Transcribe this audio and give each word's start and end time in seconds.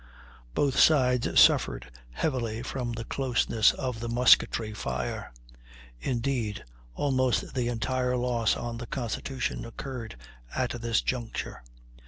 Both 0.55 0.79
sides 0.79 1.39
suffered 1.39 1.91
heavily 2.09 2.63
from 2.63 2.91
the 2.93 3.03
closeness 3.03 3.71
of 3.73 3.99
the 3.99 4.09
musketry 4.09 4.73
fire; 4.73 5.31
indeed, 5.99 6.63
almost 6.95 7.53
the 7.53 7.67
entire 7.67 8.17
loss 8.17 8.57
on 8.57 8.77
the 8.79 8.87
Constitution 8.87 9.63
occurred 9.63 10.15
at 10.55 10.71
this 10.81 11.03
juncture. 11.03 11.61